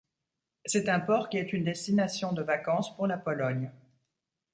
C'est 0.65 0.89
un 0.89 0.99
port 0.99 1.29
qui 1.29 1.37
est 1.37 1.53
une 1.53 1.63
destination 1.65 2.31
de 2.33 2.41
vacances 2.41 2.95
pour 2.97 3.05
la 3.05 3.19
Pologne. 3.19 3.71